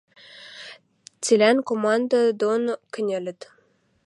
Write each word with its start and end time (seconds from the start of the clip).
Цилӓн 1.23 1.57
команда 1.67 2.19
дон 2.39 2.63
кӹньӹлӹт. 2.93 3.39